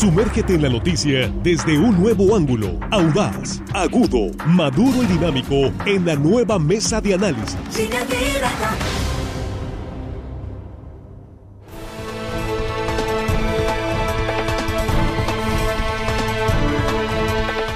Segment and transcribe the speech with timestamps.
[0.00, 6.14] Sumérgete en la noticia desde un nuevo ángulo, audaz, agudo, maduro y dinámico en la
[6.14, 7.58] nueva mesa de análisis.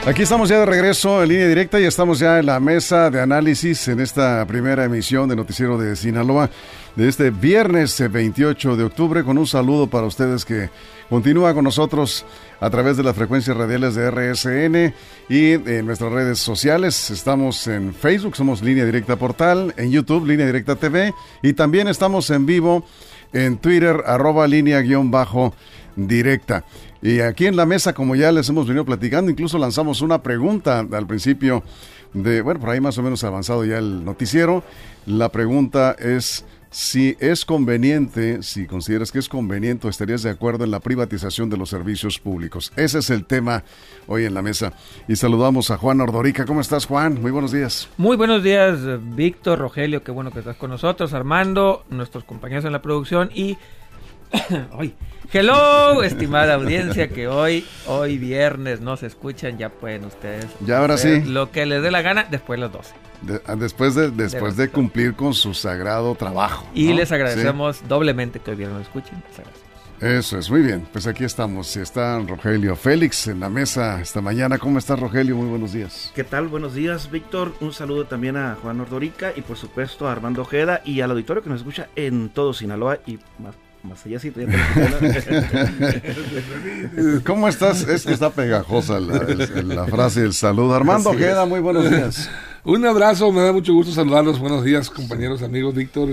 [0.07, 3.21] Aquí estamos ya de regreso en línea directa y estamos ya en la mesa de
[3.21, 6.49] análisis en esta primera emisión de Noticiero de Sinaloa
[6.97, 10.71] de este viernes 28 de octubre con un saludo para ustedes que
[11.09, 12.25] continúa con nosotros
[12.61, 14.95] a través de las frecuencias radiales de RSN
[15.29, 17.11] y en nuestras redes sociales.
[17.11, 21.13] Estamos en Facebook, somos Línea Directa Portal, en YouTube, Línea Directa TV
[21.43, 22.85] y también estamos en vivo
[23.33, 25.53] en Twitter, arroba línea guion bajo
[25.97, 26.65] directa.
[27.03, 30.79] Y aquí en la mesa, como ya les hemos venido platicando, incluso lanzamos una pregunta
[30.79, 31.65] al principio
[32.15, 34.63] de, bueno, por ahí más o menos avanzado ya el noticiero.
[35.05, 40.73] La pregunta es si es conveniente, si consideras que es conveniente estarías de acuerdo en
[40.73, 42.73] la privatización de los servicios públicos.
[42.75, 43.63] Ese es el tema
[44.09, 44.73] hoy en la mesa.
[45.07, 46.45] Y saludamos a Juan Ordorica.
[46.45, 47.23] ¿Cómo estás, Juan?
[47.23, 47.89] Muy buenos días.
[47.97, 48.81] Muy buenos días,
[49.15, 53.57] Víctor, Rogelio, qué bueno que estás con nosotros, Armando, nuestros compañeros en la producción y
[55.33, 60.49] hello, estimada audiencia, que hoy, hoy viernes no se escuchan, ya pueden ustedes.
[60.67, 61.23] Ya ahora sí.
[61.25, 63.14] Lo que les dé la gana después de las 12.
[63.47, 66.67] Ah, después de, después de, cumplir con su sagrado trabajo.
[66.75, 69.23] Y les agradecemos doblemente que hoy viernes nos escuchen.
[70.01, 70.87] Eso es, muy bien.
[70.93, 71.77] Pues aquí estamos.
[71.77, 74.59] Está Rogelio Félix en la mesa esta mañana.
[74.59, 75.37] ¿Cómo estás, Rogelio?
[75.37, 76.13] Muy buenos días.
[76.15, 76.49] ¿Qué tal?
[76.49, 77.55] Buenos días, Víctor.
[77.61, 81.43] Un saludo también a Juan Ordorica y, por supuesto, a Armando Ojeda y al auditorio
[81.43, 84.33] que nos escucha en todo Sinaloa y más más allá sí,
[87.27, 87.83] ¿Cómo estás?
[87.83, 90.75] Es que está pegajosa la, frase del saludo.
[90.75, 92.31] Armando queda muy buenos días.
[92.67, 94.39] Un abrazo, me da mucho gusto saludarlos.
[94.39, 96.09] Buenos días, compañeros, amigos, Víctor,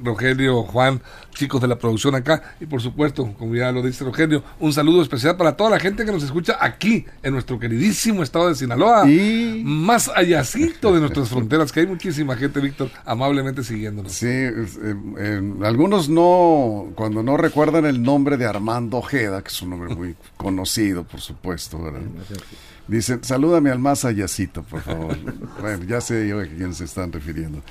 [0.00, 1.02] Rogelio, Juan,
[1.34, 2.54] chicos de la producción acá.
[2.60, 6.04] Y por supuesto, como ya lo dice Rogelio, un saludo especial para toda la gente
[6.04, 9.10] que nos escucha aquí, en nuestro queridísimo estado de Sinaloa.
[9.10, 14.12] Y más allácito de nuestras fronteras, que hay muchísima gente, Víctor, amablemente siguiéndonos.
[14.12, 14.28] Sí,
[15.64, 20.14] algunos no, cuando no recuerdan el nombre de Armando Ojeda, que es un nombre muy
[20.36, 22.02] conocido, por supuesto, ¿verdad?
[22.88, 25.16] Dicen, salúdame al más allácito, por favor.
[25.60, 27.62] bueno, ya sé yo a quién se están refiriendo.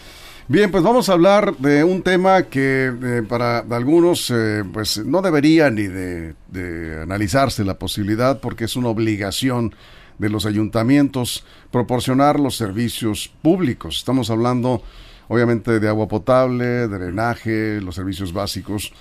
[0.47, 5.23] Bien, pues vamos a hablar de un tema que eh, para algunos eh, pues no
[5.23, 9.73] debería ni de, de, analizarse la posibilidad porque es una obligación
[10.19, 13.97] de los ayuntamientos proporcionar los servicios públicos.
[13.97, 14.83] Estamos hablando
[15.29, 18.93] obviamente de agua potable, drenaje, los servicios básicos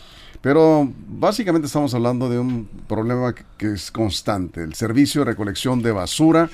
[0.44, 5.91] pero básicamente estamos hablando de un problema que es constante, el servicio de recolección de
[5.91, 6.50] basura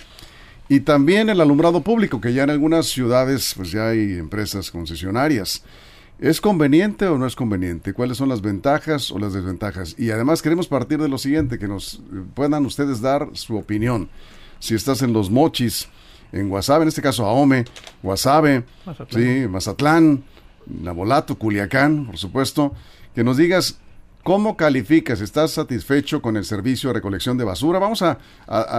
[0.69, 5.65] y también el alumbrado público, que ya en algunas ciudades pues ya hay empresas concesionarias.
[6.21, 7.93] ¿Es conveniente o no es conveniente?
[7.93, 9.97] ¿Cuáles son las ventajas o las desventajas?
[9.99, 12.01] Y además queremos partir de lo siguiente, que nos
[12.35, 14.09] puedan ustedes dar su opinión.
[14.61, 15.89] Si estás en Los Mochis,
[16.31, 17.65] en Guasave, en este caso Ahome,
[18.05, 19.21] Guasave, Mazatlán.
[19.21, 20.23] sí, Mazatlán,
[20.69, 22.73] Nabolato, Culiacán, por supuesto,
[23.15, 23.79] que nos digas
[24.23, 27.79] cómo calificas, estás satisfecho con el servicio de recolección de basura.
[27.79, 28.19] Vamos a,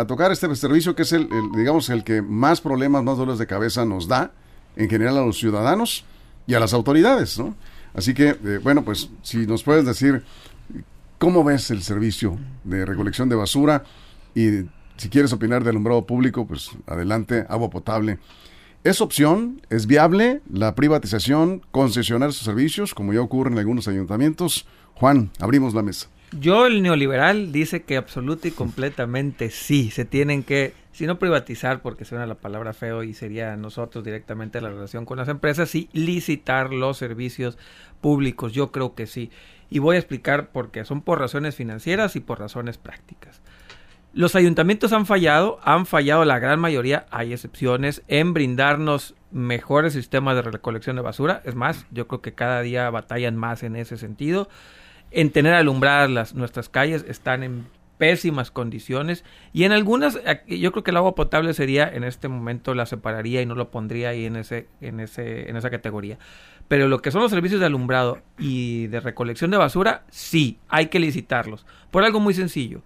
[0.08, 3.86] tocar este servicio que es el, digamos, el que más problemas, más dolores de cabeza
[3.86, 4.32] nos da
[4.76, 6.06] en general a los ciudadanos
[6.48, 7.56] y a las autoridades, ¿no?
[7.94, 10.24] Así que, eh, bueno, pues si nos puedes decir
[11.18, 13.84] cómo ves el servicio de recolección de basura
[14.34, 14.66] y
[14.98, 18.20] si quieres opinar del alumbrado público, pues adelante, agua potable.
[18.84, 19.62] ¿Es opción?
[19.70, 24.66] ¿Es viable la privatización, concesionar sus servicios, como ya ocurre en algunos ayuntamientos?
[24.96, 26.10] Juan, abrimos la mesa.
[26.32, 29.92] Yo, el neoliberal, dice que absoluta y completamente sí.
[29.92, 34.62] Se tienen que, si no privatizar, porque suena la palabra feo y sería nosotros directamente
[34.62, 37.60] la relación con las empresas, sí licitar los servicios
[38.02, 38.52] públicos.
[38.52, 39.30] Yo creo que sí.
[39.70, 40.86] Y voy a explicar por qué.
[40.86, 43.42] Son por razones financieras y por razones prácticas.
[44.14, 50.36] Los ayuntamientos han fallado, han fallado la gran mayoría, hay excepciones, en brindarnos mejores sistemas
[50.36, 51.42] de recolección de basura.
[51.46, 54.50] Es más, yo creo que cada día batallan más en ese sentido.
[55.12, 57.68] En tener alumbradas nuestras calles están en
[57.98, 59.24] pésimas condiciones
[59.54, 63.44] y en algunas yo creo que el agua potable sería en este momento la separaría
[63.44, 66.18] y no lo pondría ahí en ese en ese en esa categoría
[66.68, 70.88] pero lo que son los servicios de alumbrado y de recolección de basura sí hay
[70.88, 72.82] que licitarlos por algo muy sencillo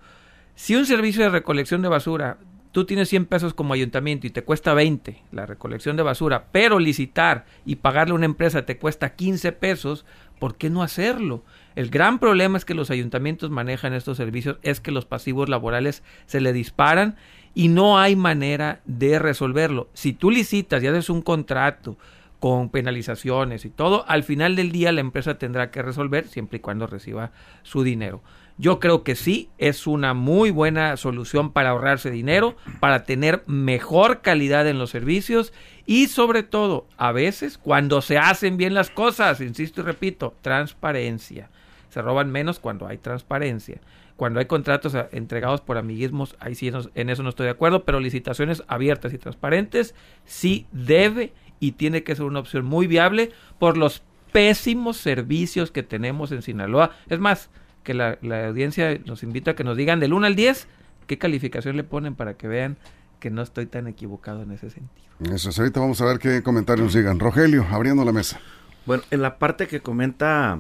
[0.56, 2.38] si un servicio de recolección de basura,
[2.72, 6.80] tú tienes 100 pesos como ayuntamiento y te cuesta 20 la recolección de basura, pero
[6.80, 10.06] licitar y pagarle a una empresa te cuesta 15 pesos,
[10.40, 11.44] ¿por qué no hacerlo?
[11.76, 16.04] El gran problema es que los ayuntamientos manejan estos servicios, es que los pasivos laborales
[16.26, 17.16] se le disparan
[17.54, 19.90] y no hay manera de resolverlo.
[19.94, 21.98] Si tú licitas y haces un contrato
[22.40, 26.62] con penalizaciones y todo, al final del día la empresa tendrá que resolver siempre y
[26.62, 27.32] cuando reciba
[27.64, 28.22] su dinero.
[28.58, 34.22] Yo creo que sí, es una muy buena solución para ahorrarse dinero, para tener mejor
[34.22, 35.52] calidad en los servicios
[35.86, 41.50] y sobre todo, a veces, cuando se hacen bien las cosas, insisto y repito, transparencia.
[41.90, 43.82] Se roban menos cuando hay transparencia.
[44.16, 47.84] Cuando hay contratos eh, entregados por amiguismos, ahí sí en eso no estoy de acuerdo,
[47.84, 49.94] pero licitaciones abiertas y transparentes
[50.24, 55.84] sí debe y tiene que ser una opción muy viable por los pésimos servicios que
[55.84, 56.92] tenemos en Sinaloa.
[57.08, 57.50] Es más,
[57.84, 58.18] que la,
[58.48, 60.68] audiencia nos invita a que nos digan del 1 al 10
[61.08, 62.78] qué calificación le ponen para que vean
[63.20, 65.08] que no estoy tan equivocado en ese sentido.
[65.34, 67.20] Eso es, ahorita vamos a ver qué comentarios llegan.
[67.20, 68.40] Rogelio, abriendo la mesa.
[68.86, 70.60] Bueno, en la parte que comenta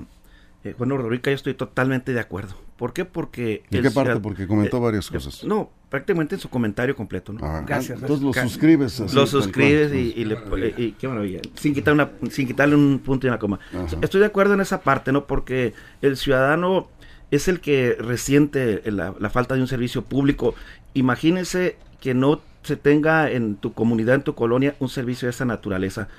[0.65, 2.55] eh, Juan Ordorica yo estoy totalmente de acuerdo.
[2.75, 3.05] ¿Por qué?
[3.05, 3.63] Porque...
[3.69, 4.19] ¿En qué parte?
[4.19, 5.43] Porque comentó eh, varias cosas.
[5.43, 7.31] no, prácticamente en su comentario completo.
[7.31, 7.39] ¿no?
[7.41, 8.01] Ah, gracias.
[8.01, 8.99] Entonces lo suscribes.
[9.13, 10.37] lo suscribes y, le,
[10.77, 11.39] y, qué maravilla.
[11.55, 13.61] Sin, quitar una, sin quitarle un punto y una coma.
[14.01, 15.25] Estoy de acuerdo en esa parte, ¿no?
[15.25, 16.89] Porque el ciudadano
[17.31, 20.53] es el que resiente la, la falta de un servicio público.
[20.93, 25.45] Imagínense que no se tenga en tu comunidad, en tu colonia, un servicio de esa
[25.45, 26.09] naturaleza.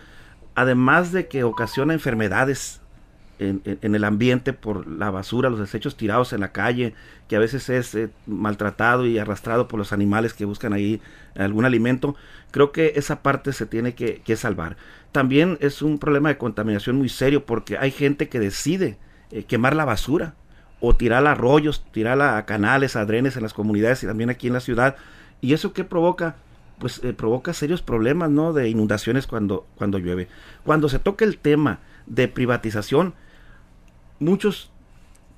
[0.55, 2.81] Además de que ocasiona enfermedades
[3.39, 6.95] en, el ambiente por la basura, los desechos tirados en la calle,
[7.29, 11.01] que a veces es eh, maltratado y arrastrado por los animales que buscan ahí
[11.37, 12.15] algún alimento.
[12.51, 14.77] Creo que esa parte se tiene que, salvar.
[15.13, 18.99] También es un problema de contaminación muy serio porque hay gente que decide
[19.31, 20.35] eh, quemar la basura
[20.81, 24.47] o tirar a arroyos, tirar a canales, a drenes en las comunidades y también aquí
[24.47, 24.97] en la ciudad.
[25.41, 26.37] ¿Y eso qué provoca?
[26.79, 28.53] Pues eh, provoca serios problemas, ¿no?
[28.53, 30.29] De inundaciones cuando, cuando llueve.
[30.65, 33.15] Cuando se toca el tema de privatización,
[34.19, 34.71] muchos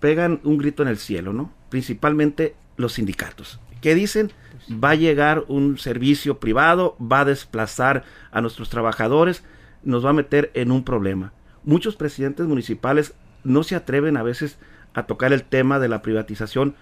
[0.00, 1.52] pegan un grito en el cielo, ¿no?
[1.68, 4.32] Principalmente los sindicatos, que dicen
[4.72, 9.42] va a llegar un servicio privado, va a desplazar a nuestros trabajadores,
[9.82, 11.32] nos va a meter en un problema.
[11.64, 13.14] Muchos presidentes municipales
[13.44, 14.58] no se atreven a veces
[14.94, 16.74] a tocar el tema de la privatización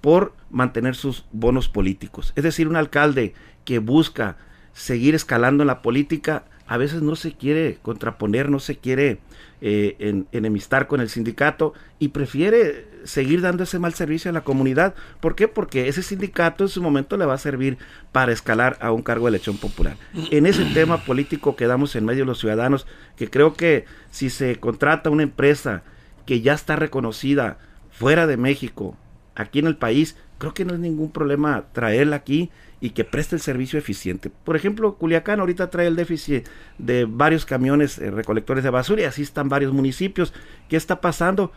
[0.00, 2.32] por mantener sus bonos políticos.
[2.36, 3.34] Es decir, un alcalde
[3.64, 4.36] que busca
[4.72, 9.18] seguir escalando en la política a veces no se quiere contraponer, no se quiere
[9.60, 14.94] eh, enemistar con el sindicato y prefiere seguir dando ese mal servicio a la comunidad.
[15.20, 15.48] ¿Por qué?
[15.48, 17.78] Porque ese sindicato en su momento le va a servir
[18.12, 19.96] para escalar a un cargo de elección popular.
[20.30, 22.86] En ese tema político quedamos en medio de los ciudadanos,
[23.16, 25.82] que creo que si se contrata una empresa
[26.26, 27.58] que ya está reconocida
[27.90, 28.96] fuera de México,
[29.36, 32.50] aquí en el país, creo que no es ningún problema traerla aquí
[32.86, 34.30] y que preste el servicio eficiente.
[34.30, 36.46] Por ejemplo, Culiacán ahorita trae el déficit
[36.78, 40.32] de varios camiones eh, recolectores de basura y así están varios municipios.
[40.68, 41.50] ¿Qué está pasando?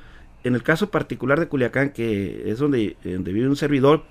[0.44, 4.06] En el caso particular de Culiacán, que es donde, donde vive un servidor,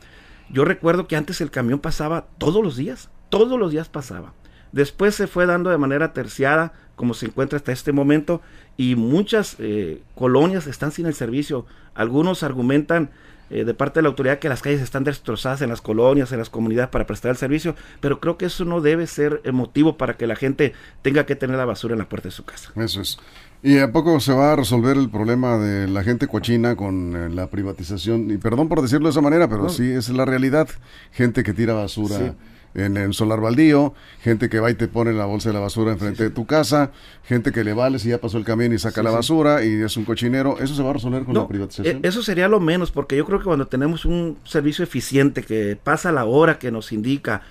[0.49, 4.33] yo recuerdo que antes el camión pasaba todos los días, todos los días pasaba.
[4.71, 8.43] Después se fue dando de manera terciada, como se encuentra hasta este momento,
[8.77, 11.67] y muchas eh, colonias están sin el servicio.
[11.95, 13.11] Algunos argumentan
[13.51, 16.39] eh, de parte de la autoridad que las calles están destrozadas en las colonias, en
[16.39, 20.17] las comunidades para prestar el servicio, pero creo que eso no debe ser motivo para
[20.17, 22.73] que la gente tenga que tener la basura en la puerta de su casa.
[22.77, 23.19] Eso es.
[23.63, 27.29] ¿Y a poco se va a resolver el problema de la gente cochina con eh,
[27.29, 28.31] la privatización?
[28.31, 30.69] Y perdón por decirlo de esa manera, pero sí es la realidad.
[31.11, 32.37] Gente que tira basura
[32.79, 35.93] en el solar baldío, gente que va y te pone la bolsa de la basura
[35.93, 36.93] enfrente de tu casa,
[37.25, 39.97] gente que le vale si ya pasó el camión y saca la basura y es
[39.97, 42.01] un cochinero, ¿eso se va a resolver con la privatización?
[42.03, 45.77] E, eso sería lo menos, porque yo creo que cuando tenemos un servicio eficiente que
[45.83, 47.43] pasa la hora que nos indica,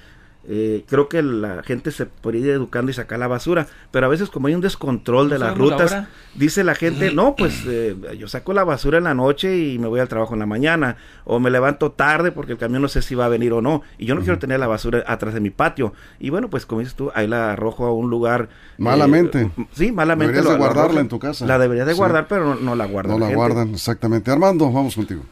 [0.50, 4.10] eh, creo que la gente se podría ir educando y sacar la basura, pero a
[4.10, 8.30] veces como hay un descontrol de las rutas, dice la gente, no, pues eh, yo
[8.30, 11.40] saco la basura en la noche y me voy al trabajo en la mañana, o
[11.40, 14.06] me levanto tarde porque el camión no sé si va a venir o no, y
[14.06, 16.96] yo no quiero tener la basura atrás de mi patio, y bueno, pues como dices
[16.96, 18.44] tú, ahí la arrojo a un lugar...
[18.44, 19.52] Eh, malamente.
[19.74, 20.34] sí, malamente.
[20.34, 21.46] Deberías de guardarla en tu casa.
[21.46, 23.20] La debería de guardar, pero no, la guardan.
[23.20, 24.32] No la, guardan, exactamente.
[24.32, 25.24] Armando, vamos contigo.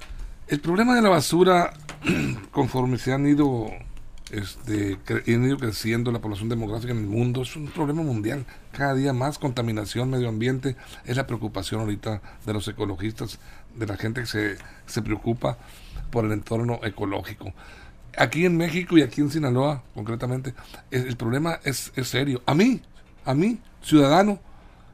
[0.50, 1.74] El problema de la basura,
[2.52, 3.72] conforme se han ido
[4.32, 8.46] este, han creciendo la población demográfica en el mundo, es un problema mundial.
[8.72, 13.39] Cada día más contaminación, medio ambiente, es la preocupación ahorita de los ecologistas,
[13.75, 15.58] de la gente que se, se preocupa
[16.10, 17.53] por el entorno ecológico.
[18.17, 20.53] Aquí en México y aquí en Sinaloa, concretamente,
[20.89, 22.41] el, problema es, es, serio.
[22.46, 22.82] A mí,
[23.25, 24.39] a mí, ciudadano,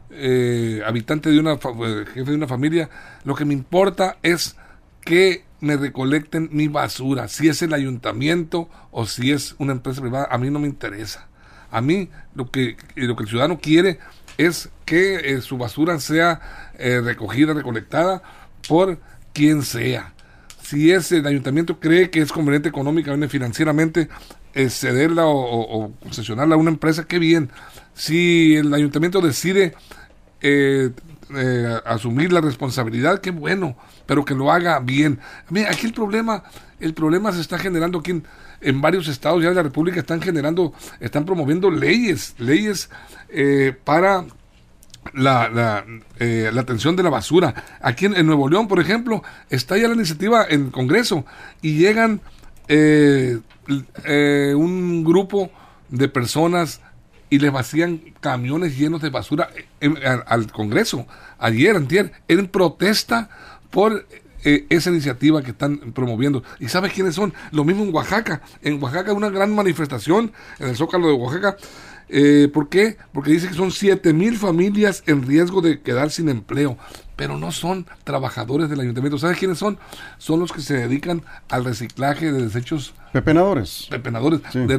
[0.09, 2.89] eh, habitante de una, eh, jefe de una familia,
[3.23, 4.55] lo que me importa es
[5.03, 10.27] que me recolecten mi basura, si es el ayuntamiento o si es una empresa privada,
[10.29, 11.27] a mí no me interesa.
[11.70, 14.00] A mí lo que, lo que el ciudadano quiere
[14.38, 18.22] es que eh, su basura sea eh, recogida, recolectada
[18.67, 19.00] por
[19.34, 20.13] quien sea.
[20.62, 24.10] Si es el ayuntamiento cree que es conveniente económicamente, financieramente,
[24.53, 27.51] eh, cederla o, concesionarla a una empresa, qué bien.
[27.93, 29.75] Si el ayuntamiento decide
[31.35, 35.19] eh, asumir la responsabilidad, qué bueno, pero que lo haga bien.
[35.50, 36.43] Mira, aquí el problema,
[36.79, 38.21] el problema se está generando aquí
[38.61, 42.89] en, varios estados ya de la República, están generando, están promoviendo leyes, leyes
[43.29, 44.25] eh, para
[45.13, 45.85] la, la,
[46.19, 47.53] eh, la, atención de la basura.
[47.81, 51.25] Aquí en, Nuevo León, por ejemplo, está ya la iniciativa en Congreso
[51.61, 52.21] y llegan
[52.67, 53.39] eh,
[54.05, 55.51] eh, un grupo
[55.89, 56.81] de personas
[57.31, 59.50] y le vacían camiones llenos de basura
[60.27, 61.07] al, Congreso.
[61.39, 63.29] Ayer, antier, en protesta
[63.71, 64.05] por
[64.43, 66.43] esa iniciativa que están promoviendo.
[66.59, 67.33] ¿Y sabes quiénes son?
[67.51, 68.41] Lo mismo en Oaxaca.
[68.61, 71.55] En Oaxaca una gran manifestación en el Zócalo de Oaxaca
[72.13, 72.98] eh, ¿Por qué?
[73.13, 76.77] Porque dice que son 7 mil familias en riesgo de quedar sin empleo,
[77.15, 79.18] pero no son trabajadores del ayuntamiento.
[79.18, 79.80] ¿Sabes quiénes son?
[80.18, 82.94] Son los que se dedican al reciclaje de desechos.
[83.13, 83.88] Pepenadores.
[83.89, 84.77] Pepenadores de,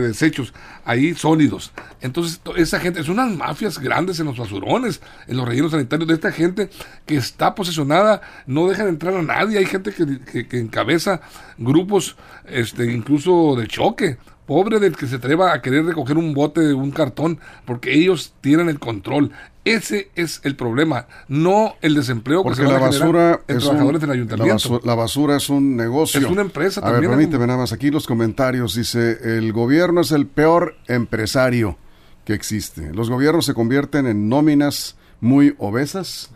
[0.00, 0.54] desechos,
[0.86, 1.72] ahí sólidos.
[2.00, 6.14] Entonces, esa gente, es unas mafias grandes en los basurones, en los rellenos sanitarios de
[6.14, 6.70] esta gente
[7.04, 9.58] que está posesionada, no dejan entrar a nadie.
[9.58, 11.20] Hay gente que, que encabeza
[11.58, 16.74] grupos, este, incluso de choque Pobre del que se atreva a querer recoger un bote,
[16.74, 19.30] un cartón, porque ellos tienen el control.
[19.64, 24.80] Ese es el problema, no el desempleo porque la basura es trabajadores del ayuntamiento.
[24.84, 26.20] La basura, es un negocio.
[26.20, 28.74] Es una empresa a Ver, permíteme nada más aquí los comentarios.
[28.74, 31.76] Dice, el gobierno es el peor empresario
[32.24, 32.92] que existe.
[32.92, 36.30] Los gobiernos se convierten en nóminas muy obesas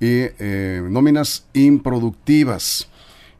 [0.00, 2.88] y eh, nóminas improductivas.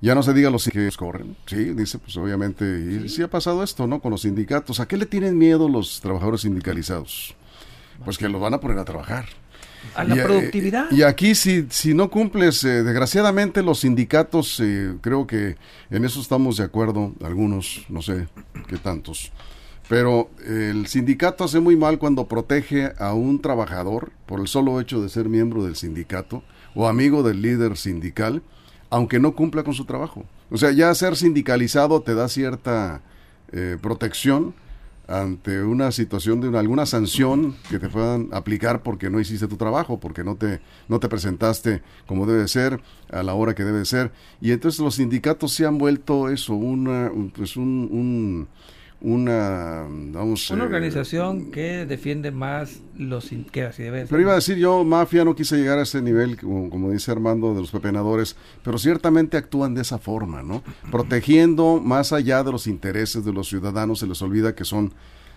[0.04, 1.34] Ya no se diga los que corren.
[1.46, 3.23] Sí, dice, pues obviamente, y sí.
[3.23, 4.00] ha pasado esto, ¿no?
[4.00, 4.78] Con los sindicatos.
[4.78, 7.34] ¿A qué le tienen miedo los trabajadores sindicalizados?
[8.04, 9.25] Pues que los van a poner a trabajar.
[9.94, 10.90] A la eh, productividad.
[10.90, 15.56] Y, aquí, si, si no cumples, eh, desgraciadamente los sindicatos, eh, creo que
[15.88, 18.28] en eso estamos de acuerdo, algunos, no sé
[18.68, 19.32] qué tantos.
[19.88, 25.00] Pero el sindicato hace muy mal cuando protege a un trabajador por el solo hecho
[25.00, 26.42] de ser miembro del sindicato
[26.75, 28.42] o amigo del líder sindical
[28.94, 30.24] aunque no cumpla con su trabajo.
[30.52, 33.02] O sea, ya ser sindicalizado te da cierta
[33.50, 34.54] eh, protección
[35.08, 39.56] ante una situación de una, alguna sanción que te puedan aplicar porque no hiciste tu
[39.56, 43.84] trabajo, porque no te, no te presentaste como debe ser, a la hora que debe
[43.84, 44.12] ser.
[44.40, 48.46] Y entonces los sindicatos se han vuelto eso, una, pues un
[49.00, 54.36] una vamos una eh, organización que defiende más los que así debe pero iba a
[54.36, 58.36] decir yo mafia no quise llegar a ese nivel como, dice Armando de los pepenadores
[58.62, 63.48] pero ciertamente actúan de esa forma no protegiendo más allá de los intereses de los
[63.48, 64.94] ciudadanos se les olvida que son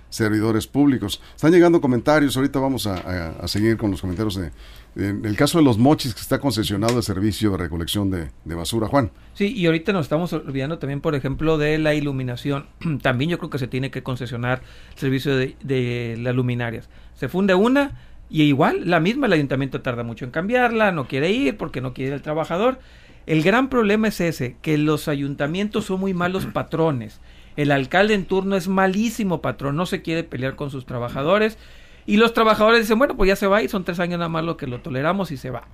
[0.10, 1.22] servidores públicos.
[1.36, 4.52] Están llegando comentarios, ahorita vamos a, seguir con los comentarios de,
[4.96, 9.12] el caso de los mochis que está concesionado el servicio de recolección de, basura, Juan.
[9.34, 12.66] Sí, y ahorita nos estamos olvidando también, por ejemplo, de la iluminación.
[13.02, 14.62] también yo creo que se tiene que concesionar
[14.94, 16.90] el servicio de, de las luminarias.
[17.16, 18.00] Se funde una
[18.30, 21.94] y igual la misma el ayuntamiento tarda mucho en cambiarla, no quiere ir porque no
[21.94, 22.80] quiere el trabajador.
[23.26, 27.20] El gran problema es ese, que los ayuntamientos son muy malos patrones.
[27.58, 31.58] El alcalde en turno es malísimo patrón, no se quiere pelear con sus trabajadores.
[32.06, 34.46] Y los trabajadores dicen, bueno, pues ya se va y son tres años nada más
[34.46, 35.68] lo que lo toleramos y se va.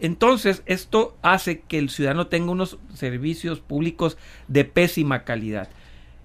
[0.00, 5.68] Entonces, esto hace que el ciudadano tenga unos servicios públicos de pésima calidad.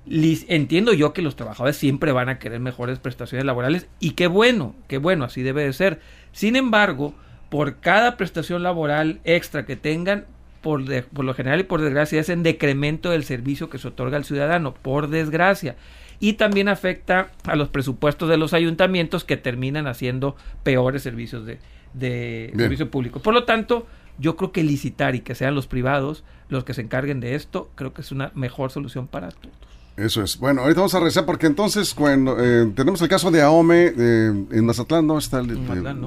[0.08, 4.74] Entiendo yo que los trabajadores siempre van a querer mejores prestaciones laborales y qué bueno,
[4.88, 6.00] qué bueno, así debe de ser.
[6.32, 7.13] Sin embargo,
[7.50, 10.25] por cada prestación laboral extra que tengan,
[10.62, 14.18] por, por lo general y por desgracia, es en decremento del servicio que se otorga
[14.18, 15.75] al ciudadano, por desgracia.
[16.20, 21.58] Y también afecta a los presupuestos de los ayuntamientos que terminan haciendo peores servicios de,
[21.94, 23.20] de servicio público.
[23.20, 23.88] Por lo tanto,
[24.20, 27.72] yo creo que licitar y que sean los privados los que se encarguen de esto,
[27.75, 29.56] creo que es una mejor solución para todos.
[30.01, 30.39] Eso es.
[30.39, 34.46] Bueno, ahorita vamos a rezar porque entonces cuando eh, tenemos el caso de AOME eh,
[34.51, 35.17] en Mazatlán, ¿no?
[35.20, 35.60] Está el,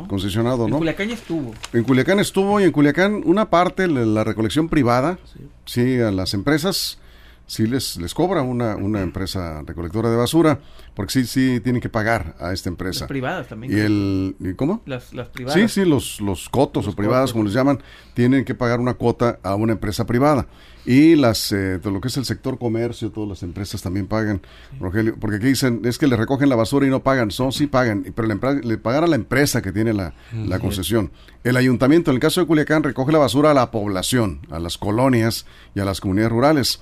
[0.08, 0.76] concesionado, ¿no?
[0.76, 1.54] En Culiacán estuvo.
[1.72, 5.18] En Culiacán estuvo y en Culiacán una parte, la, recolección privada,
[5.64, 6.00] sí.
[6.00, 6.98] a las empresas
[7.54, 10.60] sí les, les cobra una, una empresa recolectora de basura,
[10.94, 13.00] porque sí, sí tienen que pagar a esta empresa.
[13.00, 13.72] Las privadas también.
[13.72, 14.82] ¿Y el, cómo?
[14.86, 15.60] Las, las privadas.
[15.60, 17.82] Sí, sí, los, los cotos o privadas, como les llaman,
[18.14, 20.46] tienen que pagar una cuota a una empresa privada.
[20.86, 24.42] Y las, eh, lo que es el sector comercio, todas las empresas también pagan,
[24.78, 27.66] Rogelio, porque aquí dicen, es que le recogen la basura y no pagan, son sí
[27.66, 31.10] pagan, pero le, le pagan a la empresa que tiene la, la concesión.
[31.42, 34.76] El ayuntamiento, en el caso de Culiacán, recoge la basura a la población, a las
[34.76, 36.80] colonias y a las comunidades rurales.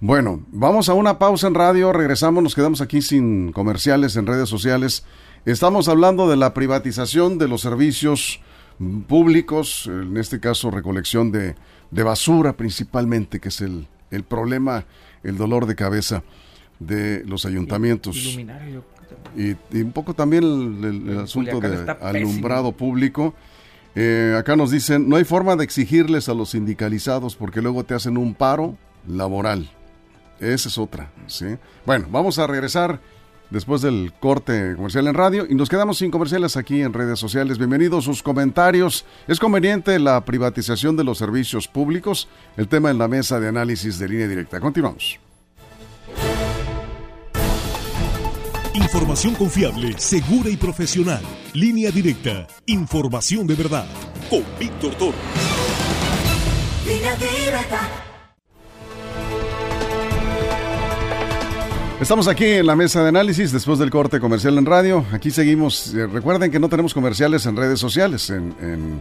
[0.00, 4.48] Bueno, vamos a una pausa en radio, regresamos, nos quedamos aquí sin comerciales en redes
[4.48, 5.04] sociales.
[5.46, 8.40] Estamos hablando de la privatización de los servicios
[9.06, 11.54] públicos, en este caso recolección de,
[11.90, 14.84] basura principalmente, que es el, el, problema,
[15.22, 16.22] el dolor de cabeza
[16.80, 18.38] de los ayuntamientos.
[19.36, 23.34] Y, un poco también el, asunto de alumbrado público.
[23.94, 27.94] Eh, acá nos dicen, no hay forma de exigirles a los sindicalizados porque luego te
[27.94, 29.70] hacen un paro laboral.
[30.40, 31.46] Esa es otra, ¿sí?
[31.86, 33.00] Bueno, vamos a regresar
[33.50, 37.58] después del corte comercial en radio y nos quedamos sin comerciales aquí en redes sociales.
[37.58, 39.04] Bienvenidos sus comentarios.
[39.28, 42.28] ¿Es conveniente la privatización de los servicios públicos?
[42.56, 44.60] El tema en la mesa de análisis de línea directa.
[44.60, 45.20] Continuamos.
[48.74, 51.22] Información confiable, segura y profesional.
[51.52, 52.48] Línea directa.
[52.66, 53.86] Información de verdad.
[54.28, 55.14] Con Víctor Toro.
[56.84, 58.13] Línea directa.
[62.04, 65.06] Estamos aquí en la mesa de análisis después del corte comercial en radio.
[65.10, 65.94] Aquí seguimos.
[65.94, 69.00] Eh, recuerden que no tenemos comerciales en redes sociales, en,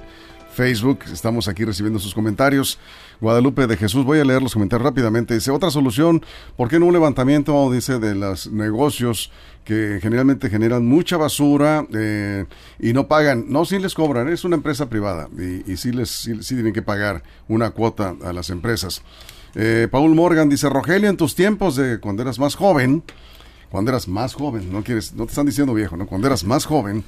[0.53, 1.00] Facebook.
[1.12, 2.79] Estamos aquí recibiendo sus comentarios.
[3.19, 5.33] Guadalupe de Jesús, voy a leer los comentarios rápidamente.
[5.33, 6.24] Dice, otra solución,
[6.55, 9.31] ¿por qué no un levantamiento, dice, de los negocios
[9.65, 12.45] que generalmente generan mucha basura eh,
[12.79, 13.45] y no pagan?
[13.50, 16.83] No, sí les cobran, es una empresa privada y, y sí, les, sí tienen que
[16.83, 19.01] pagar una cuota a las empresas.
[19.55, 23.03] Eh, Paul Morgan dice, Rogelio, en tus tiempos de cuando eras más joven,
[23.69, 26.07] cuando eras más joven, no quieres, no te están diciendo viejo, ¿no?
[26.07, 27.03] Cuando eras más joven,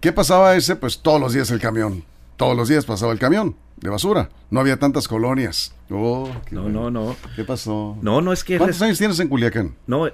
[0.00, 0.76] ¿qué pasaba ese?
[0.76, 2.04] Pues todos los días el camión,
[2.36, 4.30] todos los días pasaba el camión de basura.
[4.50, 5.74] No había tantas colonias.
[5.90, 7.16] Oh, no, no, no.
[7.36, 7.96] ¿Qué pasó?
[8.00, 8.58] No, no es que...
[8.58, 9.74] ¿Cuántos años tienes en Culiacán?
[9.86, 10.12] No, eh,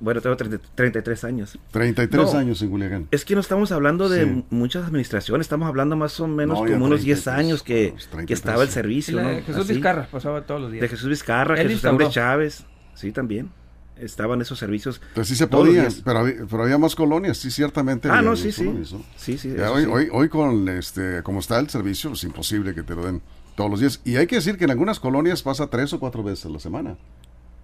[0.00, 1.58] bueno, tengo 33 años.
[1.72, 3.08] 33 años en Culiacán.
[3.10, 7.02] Es que no estamos hablando de muchas administraciones, estamos hablando más o menos como unos
[7.02, 7.94] 10 años que,
[8.26, 9.18] que estaba el servicio.
[9.18, 10.82] De Jesús Vizcarra pasaba todos los días.
[10.82, 12.64] De Jesús Vizcarra, Jesús Andrés Chávez,
[12.94, 13.50] sí, también.
[13.96, 15.00] Estaban esos servicios.
[15.12, 18.08] Pues sí se podía, pero había, pero había más colonias, sí, ciertamente.
[18.08, 18.70] Ah, no, sí, sí.
[19.16, 19.50] Sí, sí.
[19.58, 23.20] hoy, Hoy, hoy, con este, como está el servicio, es imposible que te lo den
[23.56, 24.00] todos los días.
[24.04, 26.60] Y hay que decir que en algunas colonias pasa tres o cuatro veces a la
[26.60, 26.96] semana.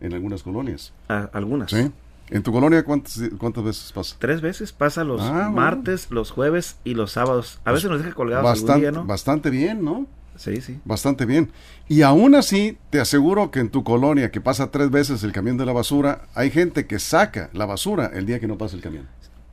[0.01, 0.93] En algunas colonias.
[1.09, 1.71] Ah, algunas.
[1.71, 1.93] Sí.
[2.31, 4.17] ¿En tu colonia cuántas, cuántas veces pasa?
[4.19, 7.61] Tres veces, pasa los ah, martes, los jueves y los sábados.
[7.65, 9.05] A veces nos deja colgados bastante, algún día, ¿no?
[9.07, 10.07] Bastante bien, ¿no?
[10.37, 10.81] Sí, sí.
[10.85, 11.53] Bastante bien.
[11.87, 15.57] Y aún así, te aseguro que en tu colonia, que pasa tres veces el camión
[15.57, 18.83] de la basura, hay gente que saca la basura el día que no pasa el
[18.83, 19.07] camión.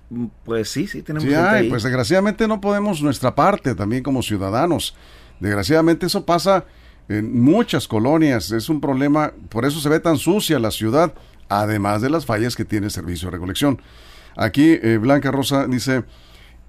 [0.10, 4.24] Mm, pues sí, sí, tenemos sí, hay, Pues desgraciadamente no podemos nuestra parte también como
[4.24, 4.96] ciudadanos.
[5.40, 6.66] Desgraciadamente eso pasa
[7.10, 8.52] en muchas colonias.
[8.52, 11.14] Es un problema, por eso se ve tan sucia la ciudad
[11.60, 13.82] además de las fallas que tiene el servicio de recolección.
[14.36, 16.04] Aquí eh, Blanca Rosa dice,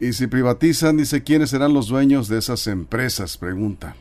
[0.00, 3.38] y si privatizan, dice, ¿quiénes serán los dueños de esas empresas?
[3.38, 3.94] Pregunta.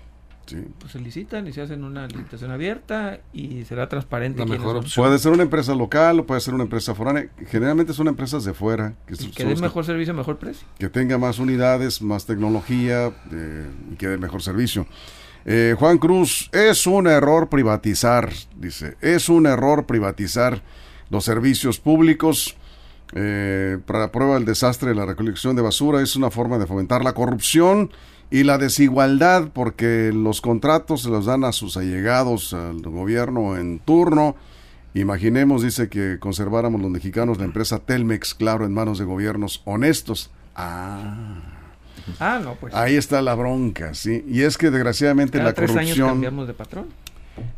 [0.79, 4.39] Pues se licitan y se hacen una licitación abierta y será transparente.
[4.39, 5.05] La mejor opción.
[5.05, 7.29] Puede ser una empresa local o puede ser una empresa foránea.
[7.47, 8.93] Generalmente son empresas de fuera.
[9.05, 10.67] Que, y que den mejor servicio, mejor precio.
[10.77, 14.87] Que tenga más unidades, más tecnología eh, y que dé mejor servicio.
[15.45, 20.61] Eh, Juan Cruz, es un error privatizar, dice, es un error privatizar
[21.09, 22.55] los servicios públicos.
[23.13, 27.03] Eh, para prueba del desastre de la recolección de basura es una forma de fomentar
[27.03, 27.91] la corrupción
[28.29, 33.79] y la desigualdad porque los contratos se los dan a sus allegados al gobierno en
[33.79, 34.37] turno.
[34.93, 40.31] Imaginemos, dice, que conserváramos los mexicanos la empresa Telmex, claro, en manos de gobiernos honestos.
[40.55, 41.60] Ah.
[42.19, 42.73] Ah, no, pues.
[42.73, 44.23] Ahí está la bronca, sí.
[44.27, 45.95] Y es que desgraciadamente la tres corrupción.
[45.95, 46.87] Años cambiamos de patrón.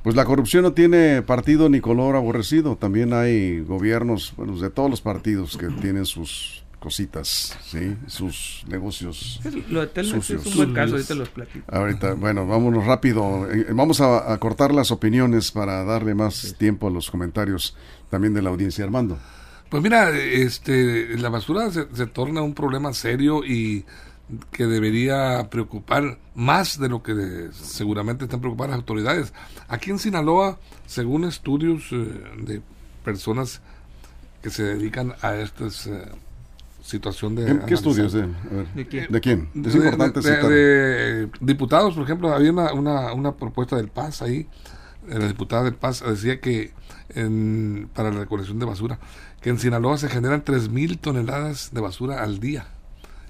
[0.03, 2.75] Pues la corrupción no tiene partido ni color aborrecido.
[2.75, 7.95] También hay gobiernos, bueno, de todos los partidos que tienen sus cositas, ¿sí?
[8.07, 9.39] Sus negocios.
[9.69, 11.65] lo de Telmex es un buen caso, ahorita los platico.
[11.71, 13.49] Ahorita, bueno, vámonos rápido.
[13.49, 17.77] Eh, vamos a, cortar las opiniones para darle más tiempo a los comentarios
[18.09, 18.83] también de la audiencia.
[18.83, 19.17] Armando.
[19.69, 23.85] Pues mira, este, la basura se, se torna un problema serio y
[24.51, 29.33] que debería preocupar más de lo que seguramente están preocupadas las autoridades.
[29.67, 32.61] Aquí en Sinaloa, según estudios eh, de
[33.03, 33.61] personas
[34.41, 36.05] que se dedican a esta eh,
[36.81, 37.61] situación de...
[37.65, 38.13] ¿Qué, estudios?
[38.13, 38.27] De,
[38.73, 39.49] ¿De, quién?
[39.65, 44.47] Es importante de, diputados, por ejemplo, había una, una, una propuesta del Paz ahí,
[45.07, 46.71] la diputada del Paz decía que
[47.09, 48.99] en, para la recolección de basura,
[49.41, 52.67] que en Sinaloa se generan 3.000 toneladas de basura al día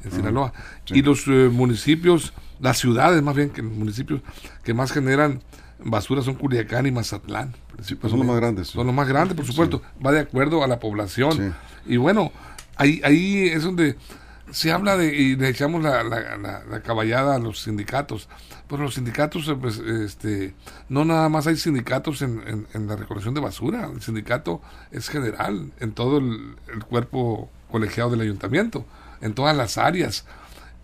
[0.04, 0.54] en Sinaloa.
[0.88, 4.22] Y los eh, municipios, las ciudades más bien que los municipios
[4.64, 5.42] que más generan
[5.84, 7.54] basura son Culiacán y Mazatlán.
[7.76, 8.68] Pues son los más grandes.
[8.68, 9.82] Son los más grandes, por supuesto.
[10.06, 11.56] Va de acuerdo a la población.
[11.86, 12.32] Y bueno,
[12.76, 13.98] ahí, ahí es donde
[14.52, 18.30] se habla de, y le echamos la, la, caballada a los sindicatos.
[18.70, 20.54] Pero los sindicatos, eh, pues, este,
[20.90, 23.90] no nada más hay sindicatos en, en, la recolección de basura.
[23.94, 24.62] El sindicato
[24.92, 26.56] es general en todo el
[26.88, 28.86] cuerpo colegiado del ayuntamiento
[29.24, 30.26] en todas las áreas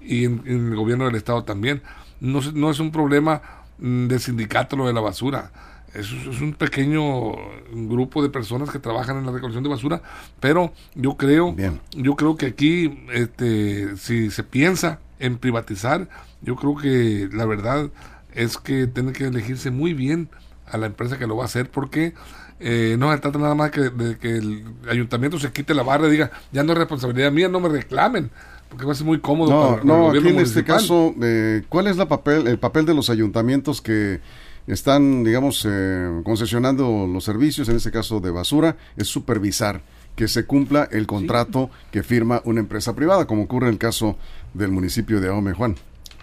[0.02, 1.84] y en, el gobierno del Estado también.
[2.19, 3.41] No, no es un problema
[3.78, 5.52] mm, de sindicato lo de la basura.
[5.93, 7.32] Es, es, un pequeño
[7.71, 10.02] grupo de personas que trabajan en la recolección de basura,
[10.39, 11.56] pero yo creo,
[11.93, 16.08] yo creo que aquí, este, si se piensa en privatizar,
[16.41, 17.89] yo creo que la verdad
[18.34, 20.30] es que tiene que elegirse muy bien
[20.67, 22.13] a la empresa que lo va a hacer porque
[22.59, 26.07] eh, no se trata nada más que de que el ayuntamiento se quite la barra
[26.07, 28.29] y diga, ya no es responsabilidad mía, no me reclamen,
[28.69, 29.49] porque va a ser muy cómodo.
[29.49, 32.93] No, para, no, aquí en este caso, eh, ¿cuál es la papel, el papel de
[32.93, 34.19] los ayuntamientos que
[34.67, 39.81] están, digamos, eh, concesionando los servicios, en este caso de basura, es supervisar
[40.15, 44.17] que se cumpla el contrato que firma una empresa privada, como ocurre en el caso
[44.53, 45.75] del municipio de Ahome, Juan.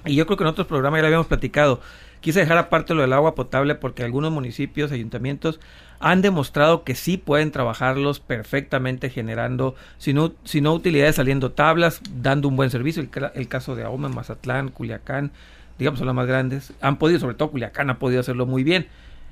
[0.05, 1.81] Y yo creo que en otros programas ya lo habíamos platicado.
[2.27, 5.61] Quise dejar aparte lo del agua potable porque algunos municipios, ayuntamientos,
[6.01, 12.57] han demostrado que sí pueden trabajarlos perfectamente generando, si no, utilidades saliendo tablas, dando un
[12.57, 13.01] buen servicio.
[13.33, 15.31] El, caso de Ahome, Mazatlán, Culiacán,
[15.79, 18.89] digamos son las más grandes, han podido, sobre todo Culiacán ha podido hacerlo muy bien.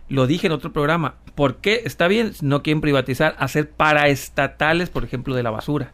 [0.08, 1.16] Lo dije en otro programa.
[1.34, 1.82] ¿Por qué?
[1.84, 5.90] Está bien, no quieren privatizar, hacer paraestatales, por ejemplo, de la basura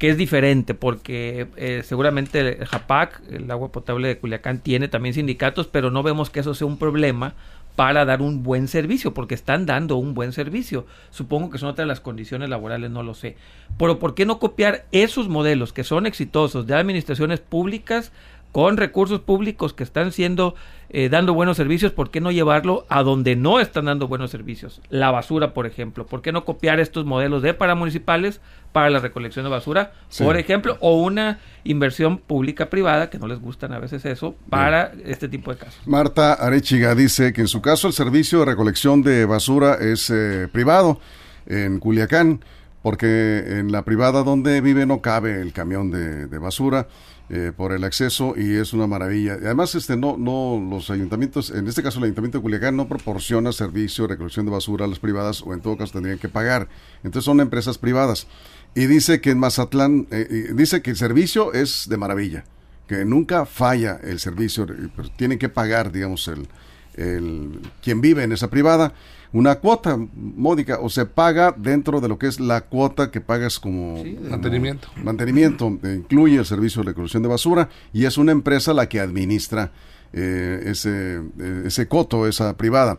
[0.00, 5.14] que es diferente porque eh, seguramente el JAPAC, el agua potable de Culiacán, tiene también
[5.14, 7.34] sindicatos, pero no vemos que eso sea un problema
[7.76, 10.86] para dar un buen servicio, porque están dando un buen servicio.
[11.10, 13.36] Supongo que son otras las condiciones laborales, no lo sé.
[13.78, 18.10] Pero ¿por qué no copiar esos modelos que son exitosos de administraciones públicas
[18.52, 20.54] con recursos públicos que están siendo
[20.92, 24.80] eh, dando buenos servicios, ¿por qué no llevarlo a donde no están dando buenos servicios?
[24.88, 26.04] La basura, por ejemplo.
[26.04, 28.40] ¿Por qué no copiar estos modelos de paramunicipales
[28.72, 33.40] para la recolección de basura, por ejemplo, o una inversión pública privada, que no les
[33.40, 35.80] gustan a veces eso, para este tipo de casos?
[35.86, 40.48] Marta Arechiga dice que en su caso el servicio de recolección de basura es eh,
[40.50, 40.98] privado
[41.46, 42.44] en Culiacán,
[42.82, 46.88] porque en la privada donde vive no cabe el camión de, de basura
[47.32, 49.34] eh, por el acceso y es una maravilla.
[49.34, 53.52] Además, este no, no, los ayuntamientos, en este caso el ayuntamiento de Culiacán no proporciona
[53.52, 56.68] servicio de recolección de basura a las privadas o en todo caso tendrían que pagar.
[57.04, 58.26] Entonces son empresas privadas.
[58.74, 62.44] Y dice que en Mazatlán, eh, dice que el servicio es de maravilla,
[62.88, 66.48] que nunca falla el servicio, pero tienen que pagar, digamos, el,
[66.94, 68.92] el quien vive en esa privada
[69.32, 73.60] una cuota módica o se paga dentro de lo que es la cuota que pagas
[73.60, 74.88] como, mantenimiento.
[74.96, 79.00] Mantenimiento, eh, incluye el servicio de recolección de basura y es una empresa la que
[79.00, 79.72] administra
[80.12, 82.98] eh, ese, eh, ese coto, esa privada.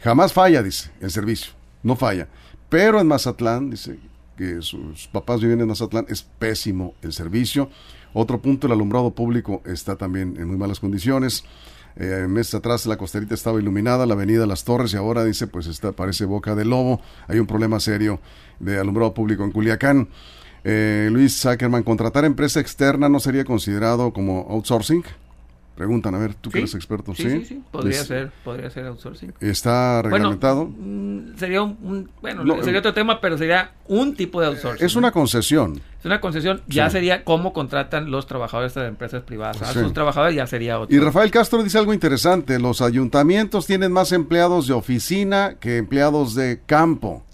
[0.00, 2.28] Jamás falla, dice, el servicio, no falla.
[2.68, 3.98] Pero en Mazatlán, dice
[4.36, 7.70] que sus papás viven en Mazatlán, es pésimo el servicio.
[8.14, 11.44] Otro punto, el alumbrado público está también en muy malas condiciones.
[11.96, 15.66] Eh, meses atrás la costerita estaba iluminada, la avenida Las Torres, y ahora dice, pues
[15.66, 17.00] está, parece boca de lobo.
[17.28, 18.20] Hay un problema serio
[18.60, 20.08] de alumbrado público en Culiacán.
[20.64, 25.04] Eh, Luis Zuckerman, ¿contratar empresa externa no sería considerado como outsourcing?
[25.74, 27.22] Preguntan, a ver, tú que eres experto, ¿sí?
[27.22, 29.32] Sí, sí, podría ser, podría ser outsourcing.
[29.40, 30.66] ¿Está reglamentado?
[30.66, 34.84] Mm, sería un, bueno, sería otro tema, pero sería un tipo de outsourcing.
[34.84, 35.80] Es una concesión.
[35.98, 39.62] Es una concesión, ya sería cómo contratan los trabajadores de empresas privadas.
[39.62, 40.94] A sus trabajadores ya sería otro.
[40.94, 46.34] Y Rafael Castro dice algo interesante, los ayuntamientos tienen más empleados de oficina que empleados
[46.34, 47.24] de campo.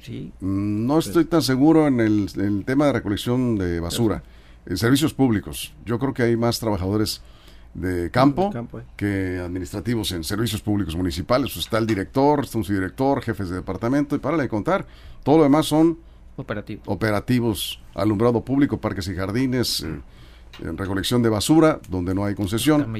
[0.00, 0.32] Sí.
[0.40, 4.22] Mm, no estoy tan seguro en el, en el tema de recolección de basura.
[4.64, 7.20] En servicios públicos, yo creo que hay más trabajadores
[7.74, 8.82] de campo, eh.
[8.96, 11.52] que administrativos en servicios públicos municipales.
[11.52, 14.86] Pues está el director, está un subdirector, jefes de departamento y para de contar.
[15.22, 15.98] Todo lo demás son
[16.36, 20.00] operativos, operativos alumbrado público, parques y jardines, eh,
[20.60, 22.94] en recolección de basura, donde no hay concesión.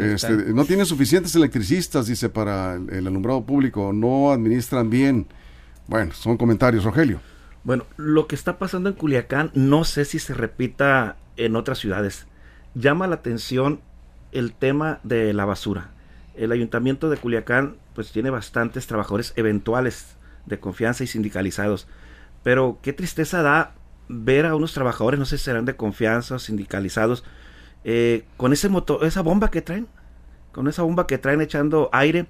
[0.00, 5.26] Este, no tienen suficientes electricistas, dice, para el, alumbrado público, no administran bien.
[5.88, 7.20] Bueno, son comentarios, Rogelio.
[7.64, 12.26] Bueno, lo que está pasando en Culiacán, no sé si se repita en otras ciudades.
[12.74, 13.80] Llama la atención
[14.32, 15.90] el tema de la basura.
[16.34, 21.88] El ayuntamiento de Culiacán pues tiene bastantes trabajadores eventuales de confianza y sindicalizados.
[22.42, 23.74] Pero qué tristeza da
[24.08, 27.24] ver a unos trabajadores, no sé si serán de confianza o sindicalizados,
[27.84, 29.86] eh, con ese motor, esa bomba que traen,
[30.52, 32.26] con esa bomba que traen echando aire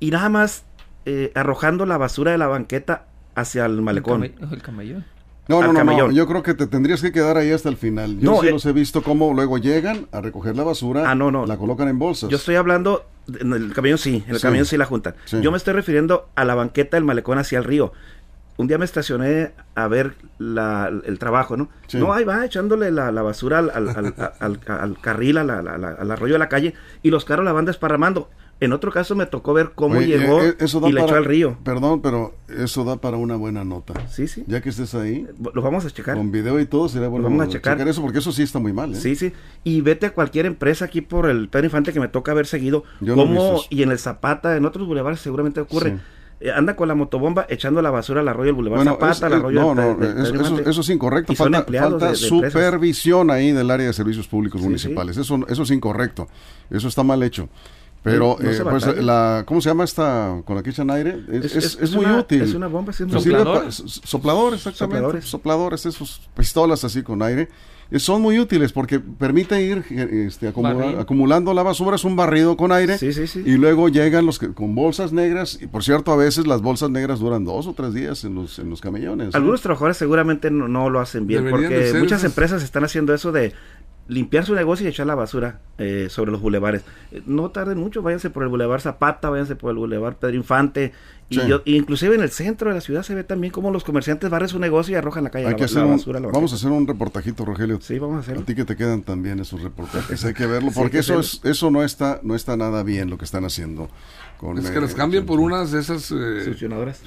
[0.00, 0.64] y nada más
[1.06, 4.24] eh, arrojando la basura de la banqueta hacia el malecón.
[4.24, 5.04] El, camellón.
[5.48, 8.18] No, no, no, yo creo que te tendrías que quedar ahí hasta el final.
[8.20, 11.30] Yo sí eh, los he visto cómo luego llegan a recoger la basura, ah, no,
[11.30, 11.46] no.
[11.46, 12.28] la colocan en bolsas.
[12.28, 13.06] Yo estoy hablando,
[13.40, 15.14] en el camión sí, en el camión sí la juntan.
[15.40, 17.92] Yo me estoy refiriendo a la banqueta del malecón hacia el río.
[18.58, 21.70] Un día me estacioné a ver el trabajo, ¿no?
[21.94, 27.10] No, ahí va echándole la, basura al, al, carril, al arroyo de la calle, y
[27.10, 28.28] los carros la van desparramando.
[28.60, 31.56] En otro caso me tocó ver cómo llegó eh, y le echó al río.
[31.62, 33.94] Perdón, pero eso da para una buena nota.
[34.08, 34.42] Sí, sí.
[34.48, 35.28] Ya que estés ahí.
[35.54, 36.16] Lo vamos a checar.
[36.16, 37.28] Con video y todo sería bueno.
[37.28, 37.80] vamos a checar.
[37.86, 38.92] eso porque eso sí está muy mal.
[38.92, 38.96] ¿eh?
[38.96, 39.32] Sí, sí.
[39.62, 42.82] Y vete a cualquier empresa aquí por el Pedro Infante que me toca haber seguido.
[43.00, 45.98] Cómo, y en el Zapata, en otros bulevares seguramente ocurre.
[46.40, 49.60] eh, anda con la motobomba echando la basura al arroyo del Boulevard Zapata, al arroyo
[49.60, 51.32] No, no, eso, eso, es incorrecto.
[51.34, 55.16] Falta, falta supervisión ahí del área de servicios públicos municipales.
[55.16, 56.26] Eso, eso es incorrecto.
[56.70, 57.48] Eso está mal hecho.
[58.02, 61.20] Pero, eh, pues, la, ¿cómo se llama esta con la que echan aire?
[61.30, 62.42] Es, es, es, muy útil.
[62.42, 63.72] Es una bomba, es un soplador.
[63.72, 64.98] soplador, exactamente.
[64.98, 65.24] Sopladores.
[65.24, 67.48] Sopladores, esos pistolas así con aire.
[67.90, 72.70] Eh, son muy útiles porque permite ir este, acumulando la basura, es un barrido con
[72.70, 73.42] aire sí, sí, sí.
[73.46, 76.90] y luego llegan los que, con bolsas negras y por cierto a veces las bolsas
[76.90, 79.34] negras duran dos o tres días en los, en los camellones.
[79.34, 83.54] Algunos trabajadores seguramente no, lo hacen bien porque muchas empresas están haciendo eso de
[84.08, 86.82] limpiar su negocio y echar la basura eh, sobre los bulevares.
[87.12, 90.92] Eh, no tarden mucho, váyanse por el bulevar Zapata, váyanse por el bulevar Pedro Infante.
[91.30, 94.30] Y yo, inclusive en el centro de la ciudad se ve también cómo los comerciantes
[94.30, 96.20] barren su negocio y arrojan la calle la, basura.
[96.20, 97.78] vamos a hacer un reportajito, Rogelio.
[97.82, 98.42] Sí, vamos a hacerlo.
[98.42, 101.70] A ti que te quedan también esos reportajes, hay que verlo, porque eso es eso
[101.70, 103.90] no está no está nada bien lo que están haciendo
[104.56, 107.02] es que las cambien por unas de esas eh, succionadoras.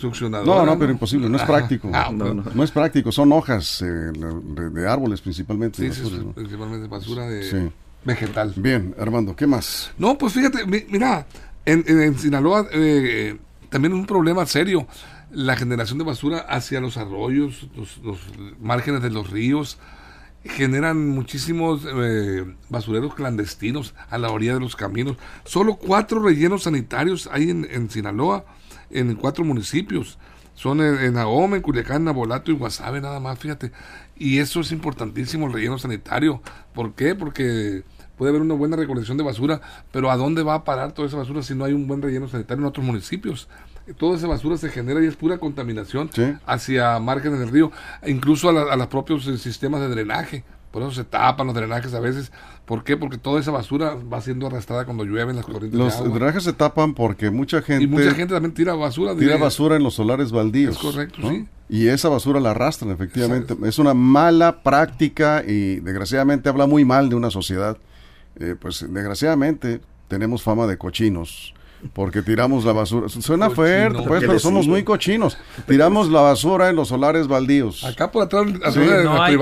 [0.46, 1.90] No, no, pero imposible, no es práctico.
[1.94, 5.92] Ah, no, es práctico, son hojas eh, de, árboles principalmente.
[5.92, 6.02] Sí,
[6.36, 7.72] principalmente basura de
[8.04, 8.54] vegetal.
[8.58, 9.92] Bien, Armando, ¿qué más?
[9.98, 11.26] No, pues fíjate, mira,
[11.66, 13.38] en, Sinaloa eh,
[13.70, 14.88] también un problema serio,
[15.32, 17.70] la generación de basura hacia los arroyos,
[18.04, 18.20] los
[18.60, 19.78] márgenes de los ríos,
[20.44, 25.18] generan muchísimos eh, basureros clandestinos a la orilla de los caminos.
[25.44, 28.46] Solo cuatro rellenos sanitarios hay en, Sinaloa,
[28.90, 30.18] en cuatro municipios.
[30.56, 33.72] Son en, en Ahome, en Culiacán, Nabolato y Guasave nada más, fíjate.
[34.18, 36.42] Y eso es importantísimo, el relleno sanitario.
[36.74, 37.16] ¿Por qué?
[37.16, 37.84] Porque
[38.18, 41.18] puede haber una buena recolección de basura, pero ¿a dónde va a parar toda esa
[41.18, 43.48] basura si no hay un buen relleno sanitario en otros municipios?
[43.98, 46.10] Toda esa basura se genera y es pura contaminación
[46.46, 47.72] hacia márgenes del río,
[48.06, 50.44] incluso a, los propios eh, sistemas de drenaje.
[50.72, 52.32] Por eso se tapan los drenajes a veces.
[52.66, 52.96] ¿Por qué?
[52.96, 56.18] Porque toda esa basura va siendo arrastrada cuando llueven las corrientes los de agua.
[56.18, 57.84] drenajes se tapan porque mucha gente...
[57.84, 59.14] Y mucha gente también tira basura.
[59.14, 60.78] Tira basura en los solares baldíos.
[60.78, 61.46] Es correcto, sí.
[61.68, 63.56] Y esa basura la arrastran, efectivamente.
[63.66, 67.78] Es una mala práctica y desgraciadamente habla muy mal de una sociedad.
[68.40, 71.54] Eh, pues desgraciadamente tenemos fama de cochinos
[71.94, 73.10] porque tiramos la basura.
[73.10, 75.38] Suena fuerte, pues, pero somos muy cochinos.
[75.68, 77.84] Tiramos la basura en los solares baldíos.
[77.84, 79.38] Acá por atrás, no hay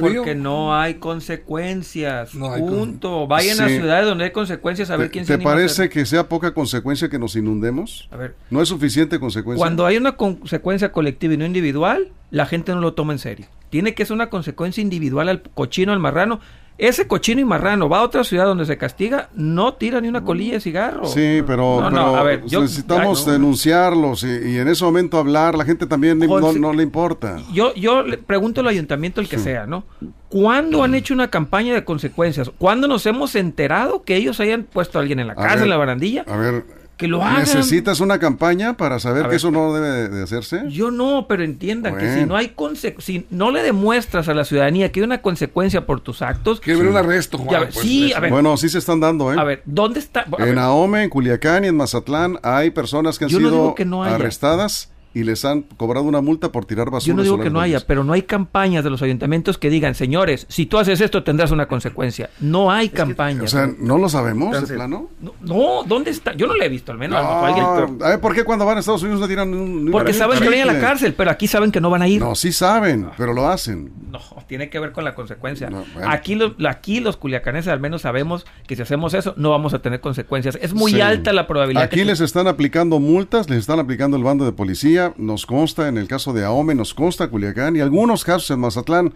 [0.00, 2.30] porque no hay consecuencias.
[2.30, 3.26] punto.
[3.26, 6.52] Vayan a ciudades donde hay consecuencias a ver quién se ¿Te parece que sea poca
[6.54, 8.08] consecuencia que nos inundemos?
[8.10, 8.34] A ver.
[8.50, 9.60] ¿No es suficiente consecuencia?
[9.62, 13.46] Cuando hay una consecuencia colectiva y no individual, la gente no lo toma en serio.
[13.70, 16.40] Tiene que ser una consecuencia individual al cochino, al marrano
[16.78, 20.22] ese cochino y marrano va a otra ciudad donde se castiga, no tira ni una
[20.22, 21.06] colilla de cigarro.
[21.06, 27.38] Sí, pero, necesitamos denunciarlos y, en ese momento hablar, la gente también no, le importa.
[27.52, 29.84] Yo, yo le pregunto al ayuntamiento, el que sea, ¿no?
[30.28, 32.50] ¿Cuándo han hecho una campaña de consecuencias?
[32.58, 35.76] ¿Cuándo nos hemos enterado que ellos hayan puesto a alguien en la casa, en la
[35.76, 36.24] barandilla?
[36.28, 36.64] A ver,
[36.98, 37.40] que lo hagan.
[37.40, 40.64] ¿Necesitas una campaña para saber que eso no debe de hacerse?
[40.68, 42.52] Yo no, pero entiendan que si no hay
[42.98, 46.60] si no le demuestras a la ciudadanía que hay una consecuencia por tus actos.
[46.60, 47.68] Que ver un arresto, Juan.
[47.72, 48.30] Pues, sí, a ver.
[48.30, 49.36] Bueno, sí se están dando, ¿eh?
[49.38, 50.26] A ver, ¿dónde está?
[50.38, 55.44] en Ahome, en Culiacán y en Mazatlán hay personas que han sido arrestadas y les
[55.44, 57.08] han cobrado una multa por tirar basura.
[57.08, 59.94] Yo no digo que no haya, pero no hay campañas de los ayuntamientos que digan,
[59.94, 62.30] señores, si tú haces esto tendrás una consecuencia.
[62.40, 63.44] No hay campañas.
[63.44, 65.08] o sea, ¿no lo sabemos de plano?
[65.40, 66.34] No, ¿dónde está?
[66.34, 67.18] Yo no lo he visto, al menos.
[67.18, 69.90] a ver, ¿por qué cuando van a Estados Unidos no tiran un...
[69.90, 72.20] Porque saben que van a la cárcel, pero aquí saben que no van a ir.
[72.20, 73.92] No, sí saben, pero lo hacen.
[74.10, 75.70] No, tiene que ver con la consecuencia.
[76.06, 79.80] aquí, los, aquí los culiacaneses al menos sabemos que si hacemos eso no vamos a
[79.80, 80.58] tener consecuencias.
[80.60, 81.84] Es muy alta la probabilidad.
[81.84, 85.98] Aquí les están aplicando multas, les están aplicando el bando de policía, nos consta en
[85.98, 89.14] el caso de Ahome, nos consta Culiacán y algunos casos en Mazatlán,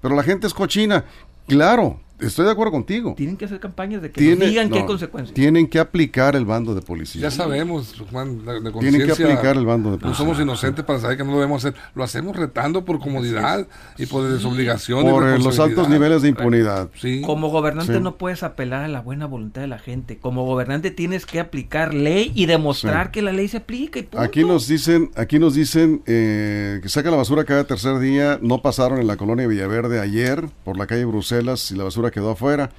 [0.00, 1.04] pero la gente es cochina.
[1.46, 3.14] Claro, Estoy de acuerdo contigo.
[3.16, 5.34] Tienen que hacer campañas de que digan qué consecuencias.
[5.34, 7.22] Tienen que aplicar el bando de policía.
[7.22, 8.40] Ya sabemos, Juan,
[8.80, 10.10] Tienen que aplicar el bando de policía.
[10.10, 11.78] No somos inocentes para saber que no lo debemos hacer.
[11.94, 13.66] Lo hacemos retando por comodidad
[13.98, 15.02] y por desobligación.
[15.02, 16.90] Por los altos niveles de impunidad.
[17.24, 20.18] Como gobernante no puedes apelar a la buena voluntad de la gente.
[20.18, 23.98] Como gobernante tienes que aplicar ley y demostrar que la ley se aplica.
[23.98, 28.38] Y Aquí nos dicen, aquí nos dicen eh, que saca la basura cada tercer día.
[28.40, 32.30] No pasaron en la colonia Villaverde ayer por la calle Bruselas y la basura quedó
[32.30, 32.70] afuera.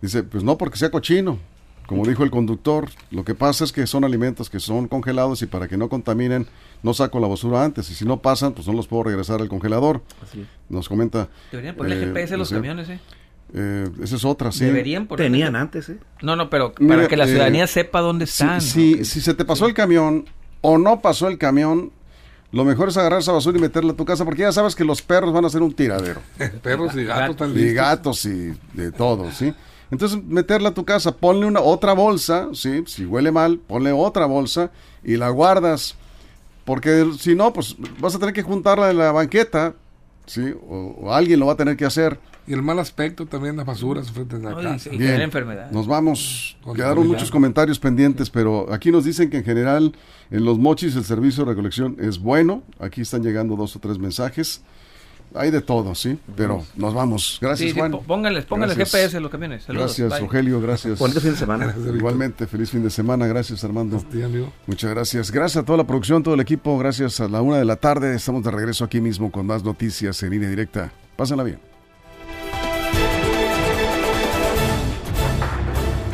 [0.00, 1.38] Dice, pues no porque sea cochino,
[1.86, 5.46] como dijo el conductor, lo que pasa es que son alimentos que son congelados y
[5.46, 6.46] para que no contaminen,
[6.82, 7.90] no saco la basura antes.
[7.90, 10.02] Y si no pasan, pues no los puedo regresar al congelador.
[10.68, 11.28] Nos comenta.
[11.50, 13.00] Deberían ponerle GPS a los camiones, ¿eh?
[13.54, 13.88] ¿eh?
[14.02, 14.64] esa es otra, sí.
[14.64, 15.98] Deberían Tenían antes, ¿eh?
[16.22, 18.60] No, no, pero para que la ciudadanía eh, sepa dónde están.
[18.60, 20.26] Si, si, se te pasó el camión
[20.60, 21.92] o no pasó el camión,
[22.52, 24.84] lo mejor es agarrar esa basura y meterla a tu casa porque ya sabes que
[24.84, 26.20] los perros van a ser un tiradero.
[26.62, 27.68] perros y gatos también.
[27.68, 29.54] Y gatos y de todo, ¿sí?
[29.90, 32.84] Entonces, meterla a tu casa, ponle una otra bolsa, ¿sí?
[32.86, 34.70] Si huele mal, ponle otra bolsa
[35.02, 35.96] y la guardas.
[36.64, 39.74] porque si no, pues vas a tener que juntarla en la banqueta,
[40.26, 40.54] ¿sí?
[40.68, 42.18] O, alguien lo va a tener que hacer.
[42.46, 44.92] Y el mal aspecto también, las basuras frente a la casa.
[44.92, 45.70] Y, Bien, enfermedad.
[45.70, 46.56] Nos vamos.
[46.74, 49.92] Quedaron muchos comentarios pendientes, pero aquí nos dicen que en general
[50.30, 52.62] en los mochis el servicio de recolección es bueno.
[52.80, 54.62] Aquí están llegando dos o tres mensajes.
[55.34, 57.38] Hay de todo, sí, pero nos vamos.
[57.40, 57.92] Gracias, Juan.
[58.06, 59.64] pónganles, pónganles GPS en los camiones.
[59.66, 60.98] gracias, Rogelio, gracias.
[60.98, 61.74] Buen fin de semana.
[61.94, 63.26] Igualmente, feliz fin de semana.
[63.26, 64.02] Gracias, Armando.
[64.12, 64.52] amigo.
[64.66, 65.30] Muchas gracias.
[65.30, 66.76] Gracias a toda la producción, todo el equipo.
[66.78, 68.14] Gracias a la una de la tarde.
[68.14, 70.92] Estamos de regreso aquí mismo con más noticias en línea directa.
[71.16, 71.71] Pásenla bien.